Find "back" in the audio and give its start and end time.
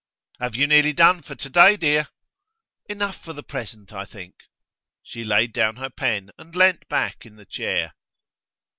6.89-7.23